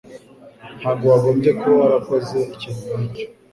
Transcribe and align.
Ntabwo 0.79 1.05
wagombye 1.11 1.51
kuba 1.59 1.75
warakoze 1.81 2.37
ikintu 2.53 2.85
nkicyo. 3.01 3.25